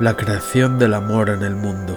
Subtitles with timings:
[0.00, 1.96] La creación del amor en el mundo.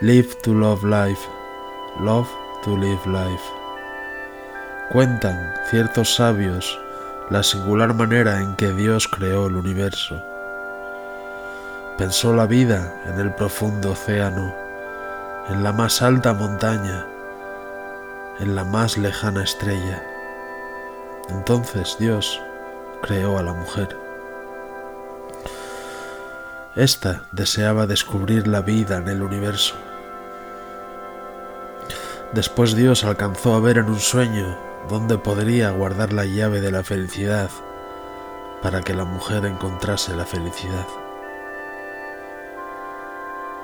[0.00, 1.20] Live to love life.
[2.00, 2.28] Love
[2.64, 3.44] to live life.
[4.90, 6.80] Cuentan ciertos sabios
[7.30, 10.20] la singular manera en que Dios creó el universo.
[11.96, 14.52] Pensó la vida en el profundo océano,
[15.48, 17.06] en la más alta montaña,
[18.40, 20.02] en la más lejana estrella.
[21.28, 22.42] Entonces Dios
[23.02, 24.07] creó a la mujer.
[26.78, 29.74] Esta deseaba descubrir la vida en el universo.
[32.32, 34.56] Después Dios alcanzó a ver en un sueño
[34.88, 37.50] dónde podría guardar la llave de la felicidad
[38.62, 40.86] para que la mujer encontrase la felicidad.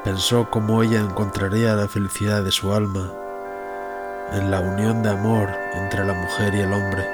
[0.03, 3.13] Pensó cómo ella encontraría la felicidad de su alma
[4.33, 7.09] en la unión de amor entre la mujer y el hombre,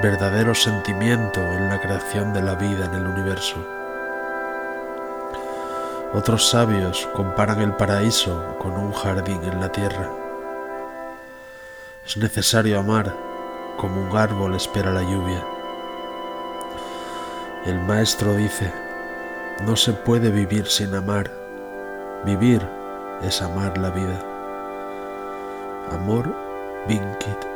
[0.00, 3.81] verdadero sentimiento en la creación de la vida en el universo.
[6.14, 10.10] Otros sabios comparan el paraíso con un jardín en la tierra.
[12.04, 13.14] Es necesario amar
[13.78, 15.42] como un árbol espera la lluvia.
[17.64, 18.70] El maestro dice,
[19.64, 21.30] no se puede vivir sin amar.
[22.26, 22.60] Vivir
[23.22, 24.20] es amar la vida.
[25.92, 26.34] Amor
[26.88, 27.51] vincit.